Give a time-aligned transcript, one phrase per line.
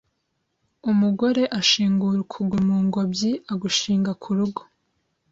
[0.91, 4.61] umugore ashingura ukuguru mu ngobyiagushinga ku rugo.